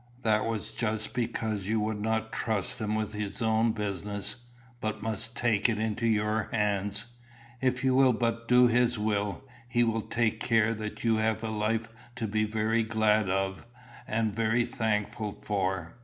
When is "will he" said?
8.97-9.83